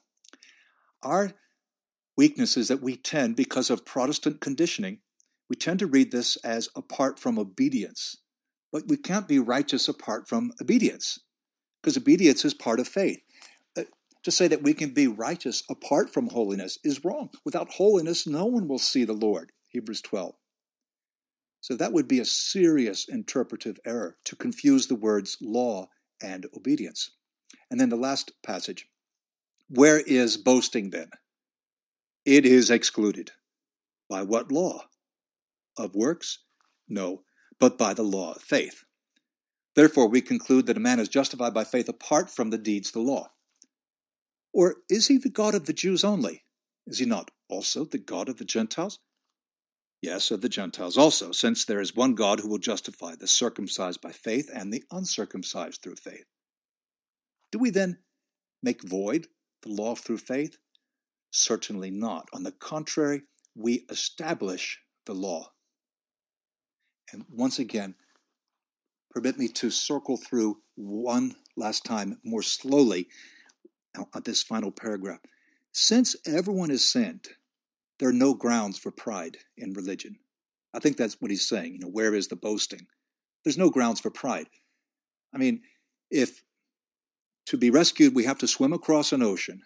Our 1.02 1.32
weakness 2.16 2.56
is 2.56 2.68
that 2.68 2.82
we 2.82 2.97
tend, 2.97 3.37
because 3.37 3.70
of 3.70 3.85
Protestant 3.85 4.40
conditioning, 4.40 5.00
we 5.49 5.56
tend 5.56 5.78
to 5.80 5.87
read 5.87 6.11
this 6.11 6.37
as 6.37 6.68
apart 6.75 7.18
from 7.18 7.38
obedience. 7.38 8.16
But 8.73 8.88
we 8.88 8.97
can't 8.97 9.28
be 9.28 9.38
righteous 9.38 9.88
apart 9.88 10.28
from 10.28 10.52
obedience, 10.61 11.18
because 11.80 11.97
obedience 11.97 12.44
is 12.44 12.54
part 12.54 12.80
of 12.80 12.88
faith. 12.88 13.20
To 14.25 14.31
say 14.31 14.49
that 14.49 14.63
we 14.63 14.75
can 14.75 14.91
be 14.91 15.07
righteous 15.07 15.63
apart 15.71 16.11
from 16.11 16.29
holiness 16.29 16.79
is 16.85 17.05
wrong. 17.05 17.31
Without 17.45 17.71
holiness, 17.71 18.27
no 18.27 18.47
one 18.47 18.69
will 18.69 18.79
see 18.79 19.05
the 19.05 19.13
Lord. 19.13 19.53
Hebrews 19.69 20.03
12. 20.03 20.35
So 21.61 21.77
that 21.77 21.93
would 21.93 22.09
be 22.09 22.21
a 22.21 22.25
serious 22.25 23.07
interpretive 23.09 23.78
error 23.85 24.17
to 24.25 24.37
confuse 24.37 24.87
the 24.87 24.95
words 24.95 25.37
law 25.41 25.89
and 26.23 26.47
obedience. 26.57 27.11
And 27.71 27.81
then 27.81 27.89
the 27.89 27.97
last 27.97 28.33
passage. 28.43 28.87
Where 29.69 30.00
is 30.00 30.37
boasting 30.37 30.91
then? 30.91 31.11
It 32.25 32.47
is 32.47 32.71
excluded. 32.71 33.33
By 34.09 34.23
what 34.23 34.50
law? 34.50 34.85
Of 35.76 35.95
works? 35.95 36.39
No, 36.89 37.23
but 37.61 37.78
by 37.78 37.95
the 37.95 38.02
law 38.02 38.33
of 38.33 38.43
faith. 38.43 38.85
Therefore, 39.75 40.09
we 40.09 40.21
conclude 40.21 40.67
that 40.67 40.76
a 40.76 40.81
man 40.81 40.99
is 40.99 41.09
justified 41.09 41.54
by 41.54 41.65
faith 41.65 41.89
apart 41.89 42.31
from 42.31 42.50
the 42.50 42.59
deeds 42.59 42.89
of 42.89 42.95
the 42.95 43.00
law. 43.00 43.31
Or 44.52 44.76
is 44.89 45.08
he 45.08 45.19
the 45.19 45.28
God 45.28 45.54
of 45.54 45.67
the 45.67 45.73
Jews 45.73 46.04
only? 46.04 46.45
Is 46.87 46.99
he 46.99 47.06
not 47.06 47.30
also 47.49 47.84
the 47.84 47.99
God 47.99 48.28
of 48.28 48.39
the 48.39 48.45
Gentiles? 48.45 48.99
Yes, 50.00 50.30
of 50.30 50.43
the 50.43 50.49
Gentiles 50.49 50.97
also, 50.97 51.32
since 51.32 51.65
there 51.65 51.80
is 51.80 51.95
one 51.95 52.15
God 52.15 52.41
who 52.41 52.49
will 52.49 52.58
justify 52.58 53.15
the 53.17 53.26
circumcised 53.26 54.00
by 54.00 54.13
faith 54.13 54.49
and 54.52 54.73
the 54.73 54.84
uncircumcised 54.91 55.82
through 55.82 55.97
faith. 55.97 56.25
Do 57.50 57.58
we 57.58 57.71
then 57.71 57.99
make 58.63 58.82
void 58.82 59.26
the 59.63 59.71
law 59.71 59.95
through 59.95 60.19
faith? 60.19 60.56
Certainly 61.32 61.91
not. 61.91 62.28
On 62.32 62.45
the 62.45 62.52
contrary, 62.52 63.23
we 63.54 63.87
establish 63.91 64.80
the 65.04 65.15
law. 65.15 65.52
And 67.13 67.25
once 67.28 67.58
again, 67.58 67.97
permit 69.11 69.39
me 69.39 69.49
to 69.49 69.71
circle 69.71 70.17
through 70.17 70.58
one 70.76 71.34
last 71.56 71.84
time 71.84 72.21
more 72.25 72.43
slowly 72.43 73.08
at 74.15 74.25
this 74.25 74.43
final 74.43 74.71
paragraph. 74.71 75.21
Since 75.73 76.17
everyone 76.26 76.71
has 76.71 76.84
sinned, 76.84 77.28
there 77.99 78.08
are 78.08 78.13
no 78.13 78.34
grounds 78.34 78.78
for 78.78 78.91
pride 78.91 79.39
in 79.56 79.73
religion. 79.73 80.19
I 80.75 80.78
think 80.78 80.97
that's 80.97 81.21
what 81.21 81.30
he's 81.30 81.49
saying. 81.49 81.75
You 81.75 81.78
know, 81.80 81.89
where 81.89 82.15
is 82.15 82.28
the 82.28 82.37
boasting? 82.37 82.87
There's 83.45 83.58
no 83.58 83.71
grounds 83.71 84.00
for 84.00 84.11
pride. 84.11 84.49
I 85.34 85.39
mean, 85.39 85.63
if 86.11 86.43
to 87.47 87.56
be 87.56 87.71
rescued 87.71 88.15
we 88.15 88.25
have 88.25 88.39
to 88.39 88.49
swim 88.49 88.73
across 88.73 89.13
an 89.13 89.23
ocean 89.23 89.63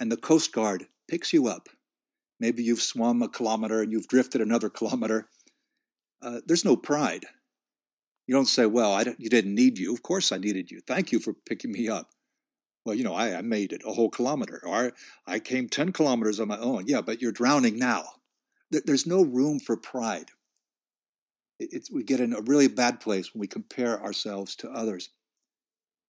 and 0.00 0.10
the 0.10 0.16
Coast 0.16 0.52
Guard 0.52 0.86
picks 1.08 1.32
you 1.32 1.48
up, 1.48 1.68
maybe 2.40 2.62
you've 2.62 2.82
swum 2.82 3.22
a 3.22 3.28
kilometer 3.28 3.82
and 3.82 3.92
you've 3.92 4.08
drifted 4.08 4.40
another 4.40 4.70
kilometer, 4.70 5.28
uh, 6.22 6.40
there's 6.46 6.64
no 6.64 6.76
pride. 6.76 7.26
You 8.26 8.34
don't 8.34 8.46
say, 8.46 8.66
well, 8.66 8.94
I 8.94 9.04
you 9.18 9.28
didn't 9.28 9.54
need 9.54 9.78
you. 9.78 9.92
Of 9.92 10.02
course 10.02 10.32
I 10.32 10.38
needed 10.38 10.70
you. 10.70 10.80
Thank 10.86 11.12
you 11.12 11.18
for 11.18 11.34
picking 11.34 11.72
me 11.72 11.88
up. 11.88 12.11
Well, 12.84 12.94
you 12.94 13.04
know, 13.04 13.14
I, 13.14 13.38
I 13.38 13.42
made 13.42 13.72
it 13.72 13.82
a 13.86 13.92
whole 13.92 14.10
kilometer, 14.10 14.60
or 14.64 14.92
I 15.26 15.38
came 15.38 15.68
10 15.68 15.92
kilometers 15.92 16.40
on 16.40 16.48
my 16.48 16.58
own. 16.58 16.84
Yeah, 16.86 17.00
but 17.00 17.22
you're 17.22 17.32
drowning 17.32 17.78
now. 17.78 18.04
There's 18.70 19.06
no 19.06 19.22
room 19.22 19.60
for 19.60 19.76
pride. 19.76 20.30
It's, 21.60 21.90
we 21.90 22.02
get 22.02 22.20
in 22.20 22.32
a 22.32 22.40
really 22.40 22.68
bad 22.68 23.00
place 23.00 23.32
when 23.32 23.40
we 23.40 23.46
compare 23.46 24.02
ourselves 24.02 24.56
to 24.56 24.70
others. 24.70 25.10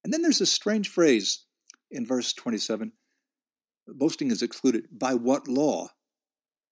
And 0.04 0.12
then 0.12 0.22
there's 0.22 0.42
a 0.42 0.46
strange 0.46 0.90
phrase 0.90 1.46
in 1.92 2.06
verse 2.06 2.34
27 2.34 2.94
boasting 3.88 4.32
is 4.32 4.42
excluded. 4.42 4.88
By 4.92 5.14
what 5.14 5.48
law? 5.48 5.90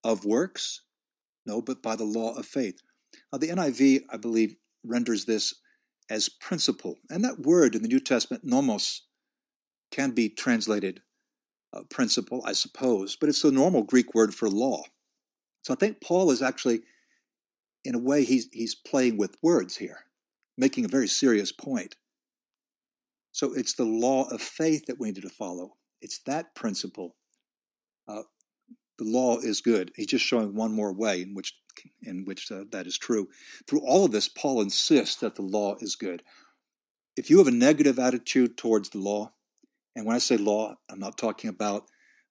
Of 0.04 0.24
works? 0.24 0.82
No, 1.46 1.62
but 1.62 1.82
by 1.82 1.94
the 1.94 2.04
law 2.04 2.34
of 2.34 2.46
faith. 2.46 2.80
Now, 3.32 3.38
the 3.38 3.48
NIV, 3.48 4.02
I 4.10 4.16
believe, 4.16 4.56
renders 4.84 5.26
this 5.26 5.54
as 6.10 6.28
principle. 6.28 6.98
And 7.08 7.24
that 7.24 7.40
word 7.40 7.74
in 7.74 7.82
the 7.82 7.88
New 7.88 8.00
Testament, 8.00 8.44
nomos, 8.44 9.02
can 9.92 10.10
be 10.10 10.28
translated 10.28 11.02
uh, 11.72 11.82
principle, 11.88 12.42
I 12.44 12.52
suppose, 12.52 13.16
but 13.16 13.28
it's 13.28 13.42
the 13.42 13.52
normal 13.52 13.82
Greek 13.82 14.14
word 14.14 14.34
for 14.34 14.48
law. 14.48 14.82
So 15.62 15.72
I 15.72 15.76
think 15.76 16.00
Paul 16.00 16.30
is 16.30 16.42
actually, 16.42 16.82
in 17.84 17.94
a 17.94 17.98
way, 17.98 18.24
he's, 18.24 18.48
he's 18.52 18.74
playing 18.74 19.16
with 19.16 19.36
words 19.42 19.76
here, 19.76 20.00
making 20.58 20.84
a 20.84 20.88
very 20.88 21.06
serious 21.06 21.52
point. 21.52 21.96
So 23.30 23.54
it's 23.54 23.74
the 23.74 23.84
law 23.84 24.28
of 24.28 24.42
faith 24.42 24.86
that 24.86 24.98
we 24.98 25.10
need 25.10 25.22
to 25.22 25.30
follow. 25.30 25.76
It's 26.02 26.18
that 26.26 26.54
principle. 26.54 27.14
Uh, 28.08 28.22
the 28.98 29.04
law 29.04 29.38
is 29.38 29.60
good. 29.60 29.92
He's 29.96 30.08
just 30.08 30.24
showing 30.24 30.54
one 30.54 30.72
more 30.72 30.92
way 30.92 31.22
in 31.22 31.34
which 31.34 31.54
in 32.02 32.24
which 32.26 32.52
uh, 32.52 32.64
that 32.70 32.86
is 32.86 32.98
true. 32.98 33.28
Through 33.66 33.80
all 33.80 34.04
of 34.04 34.12
this, 34.12 34.28
Paul 34.28 34.60
insists 34.60 35.16
that 35.16 35.36
the 35.36 35.42
law 35.42 35.76
is 35.80 35.96
good. 35.96 36.22
If 37.16 37.30
you 37.30 37.38
have 37.38 37.46
a 37.46 37.52
negative 37.52 37.98
attitude 37.98 38.58
towards 38.58 38.90
the 38.90 38.98
law, 38.98 39.32
and 39.94 40.06
when 40.06 40.16
I 40.16 40.20
say 40.20 40.36
law, 40.36 40.74
I'm 40.90 40.98
not 40.98 41.18
talking 41.18 41.50
about 41.50 41.84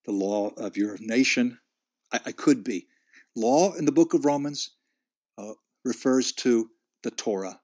the 0.06 0.12
law 0.12 0.50
of 0.58 0.78
your 0.78 0.98
nation. 1.00 1.60
I, 2.12 2.20
I 2.28 2.32
could 2.32 2.64
be. 2.64 2.88
Law 3.36 3.74
in 3.74 3.86
the 3.86 3.92
book 3.92 4.14
of 4.14 4.26
Romans 4.26 4.76
uh, 5.38 5.54
refers 5.86 6.32
to 6.34 6.70
the 7.04 7.12
Torah. 7.12 7.60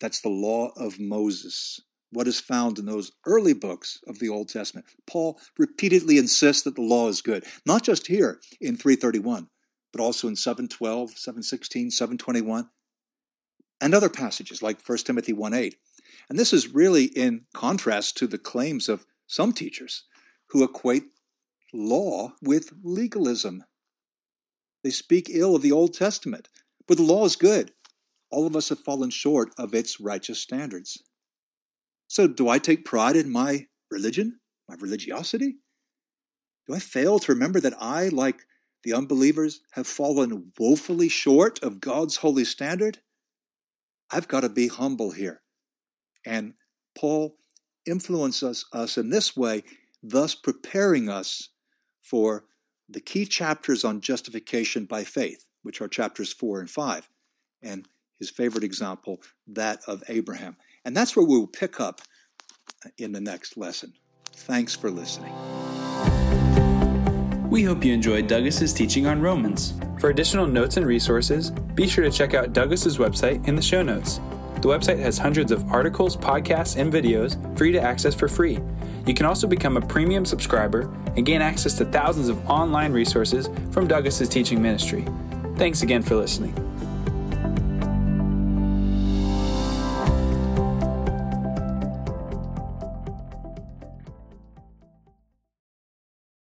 That's 0.00 0.20
the 0.20 0.28
law 0.28 0.72
of 0.76 0.98
Moses, 0.98 1.80
what 2.10 2.26
is 2.26 2.40
found 2.40 2.78
in 2.78 2.86
those 2.86 3.12
early 3.26 3.52
books 3.52 4.00
of 4.08 4.18
the 4.18 4.28
Old 4.28 4.48
Testament. 4.48 4.86
Paul 5.06 5.38
repeatedly 5.58 6.18
insists 6.18 6.62
that 6.62 6.74
the 6.74 6.82
law 6.82 7.08
is 7.08 7.22
good, 7.22 7.44
not 7.64 7.84
just 7.84 8.06
here 8.06 8.40
in 8.60 8.76
331, 8.76 9.48
but 9.92 10.02
also 10.02 10.26
in 10.26 10.36
712, 10.36 11.10
716, 11.10 11.90
721, 11.90 12.68
and 13.80 13.94
other 13.94 14.08
passages 14.08 14.62
like 14.62 14.80
1 14.84 14.98
Timothy 14.98 15.32
1 15.32 15.54
8. 15.54 15.76
And 16.28 16.38
this 16.38 16.52
is 16.52 16.74
really 16.74 17.04
in 17.04 17.42
contrast 17.54 18.16
to 18.18 18.26
the 18.26 18.38
claims 18.38 18.88
of 18.88 19.06
some 19.32 19.54
teachers 19.54 20.04
who 20.50 20.62
equate 20.62 21.04
law 21.72 22.34
with 22.42 22.70
legalism. 22.82 23.64
They 24.84 24.90
speak 24.90 25.30
ill 25.30 25.56
of 25.56 25.62
the 25.62 25.72
Old 25.72 25.94
Testament, 25.94 26.50
but 26.86 26.98
the 26.98 27.02
law 27.02 27.24
is 27.24 27.36
good. 27.36 27.72
All 28.30 28.46
of 28.46 28.54
us 28.54 28.68
have 28.68 28.80
fallen 28.80 29.08
short 29.08 29.54
of 29.56 29.74
its 29.74 29.98
righteous 29.98 30.38
standards. 30.38 31.02
So, 32.08 32.26
do 32.26 32.50
I 32.50 32.58
take 32.58 32.84
pride 32.84 33.16
in 33.16 33.32
my 33.32 33.68
religion, 33.90 34.38
my 34.68 34.74
religiosity? 34.78 35.56
Do 36.66 36.74
I 36.74 36.78
fail 36.78 37.18
to 37.20 37.32
remember 37.32 37.60
that 37.60 37.80
I, 37.80 38.08
like 38.08 38.42
the 38.84 38.92
unbelievers, 38.92 39.62
have 39.72 39.86
fallen 39.86 40.52
woefully 40.58 41.08
short 41.08 41.58
of 41.62 41.80
God's 41.80 42.16
holy 42.16 42.44
standard? 42.44 42.98
I've 44.10 44.28
got 44.28 44.40
to 44.40 44.50
be 44.50 44.68
humble 44.68 45.12
here. 45.12 45.40
And 46.26 46.52
Paul 46.94 47.34
influences 47.86 48.64
us 48.72 48.96
in 48.96 49.10
this 49.10 49.36
way, 49.36 49.62
thus 50.02 50.34
preparing 50.34 51.08
us 51.08 51.48
for 52.00 52.44
the 52.88 53.00
key 53.00 53.24
chapters 53.24 53.84
on 53.84 54.00
justification 54.00 54.84
by 54.84 55.04
faith, 55.04 55.46
which 55.62 55.80
are 55.80 55.88
chapters 55.88 56.32
4 56.32 56.60
and 56.60 56.70
5, 56.70 57.08
and 57.62 57.88
his 58.18 58.30
favorite 58.30 58.64
example, 58.64 59.20
that 59.46 59.80
of 59.86 60.02
Abraham. 60.08 60.56
And 60.84 60.96
that's 60.96 61.16
where 61.16 61.26
we'll 61.26 61.46
pick 61.46 61.80
up 61.80 62.00
in 62.98 63.12
the 63.12 63.20
next 63.20 63.56
lesson. 63.56 63.94
Thanks 64.32 64.74
for 64.74 64.90
listening. 64.90 65.32
We 67.48 67.62
hope 67.62 67.84
you 67.84 67.92
enjoyed 67.92 68.28
Douglas's 68.28 68.72
teaching 68.72 69.06
on 69.06 69.20
Romans. 69.20 69.74
For 70.00 70.10
additional 70.10 70.46
notes 70.46 70.78
and 70.78 70.86
resources, 70.86 71.50
be 71.50 71.86
sure 71.86 72.02
to 72.02 72.10
check 72.10 72.34
out 72.34 72.52
Douglas's 72.52 72.98
website 72.98 73.46
in 73.46 73.54
the 73.54 73.62
show 73.62 73.82
notes. 73.82 74.20
The 74.62 74.68
website 74.68 75.00
has 75.00 75.18
hundreds 75.18 75.50
of 75.50 75.68
articles, 75.72 76.16
podcasts, 76.16 76.76
and 76.76 76.92
videos 76.92 77.36
you 77.64 77.72
to 77.72 77.80
access 77.80 78.14
for 78.14 78.28
free. 78.28 78.60
You 79.06 79.12
can 79.12 79.26
also 79.26 79.48
become 79.48 79.76
a 79.76 79.80
premium 79.80 80.24
subscriber 80.24 80.82
and 81.16 81.26
gain 81.26 81.42
access 81.42 81.74
to 81.78 81.84
thousands 81.84 82.28
of 82.28 82.48
online 82.48 82.92
resources 82.92 83.50
from 83.72 83.88
Douglas's 83.88 84.28
teaching 84.28 84.62
ministry. 84.62 85.04
Thanks 85.56 85.82
again 85.82 86.02
for 86.02 86.14
listening. 86.14 86.71